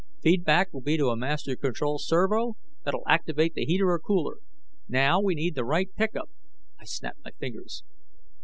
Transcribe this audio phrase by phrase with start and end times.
[0.23, 4.37] Feedback will be to a master control servo that'll activate the heater or cooler.
[4.87, 6.31] Now, we need the right pickup"
[6.81, 7.83] I snapped my fingers.